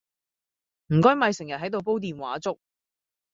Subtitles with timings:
[0.87, 2.59] 唔該咪成日喺度煲電話粥